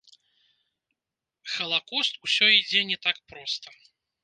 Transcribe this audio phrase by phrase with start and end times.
[1.57, 3.67] Халакост усё ідзе не так проста.